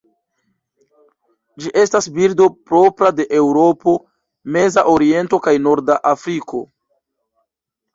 [1.65, 3.97] Ĝi estas birdo propra de Eŭropo,
[4.59, 6.69] Meza Oriento kaj Norda Afriko.